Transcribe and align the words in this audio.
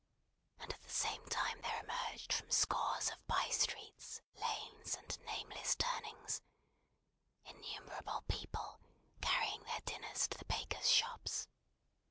And 0.59 0.73
at 0.73 0.81
the 0.81 0.89
same 0.89 1.23
time 1.29 1.61
there 1.61 1.79
emerged 1.79 2.33
from 2.33 2.49
scores 2.49 3.11
of 3.11 3.23
bye 3.27 3.49
streets, 3.51 4.19
lanes, 4.33 4.95
and 4.95 5.15
nameless 5.25 5.75
turnings, 5.75 6.41
innumerable 7.45 8.23
people, 8.27 8.79
carrying 9.21 9.63
their 9.65 9.81
dinners 9.81 10.27
to 10.29 10.39
the 10.39 10.45
bakers' 10.45 10.89
shops. 10.89 11.47